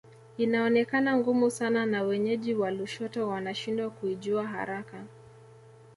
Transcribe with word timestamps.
Inaonekana 0.37 1.17
ngumu 1.17 1.49
sana 1.51 1.85
na 1.85 2.03
wenyeji 2.03 2.53
wa 2.53 2.71
Lushoto 2.71 3.27
wanashindwa 3.27 3.89
kuijua 3.89 4.47
haraka 4.47 5.03